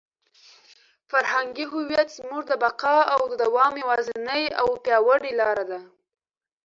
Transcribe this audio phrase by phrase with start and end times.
[1.09, 5.79] فرهنګي هویت زموږ د بقا او د دوام یوازینۍ او پیاوړې لاره ده.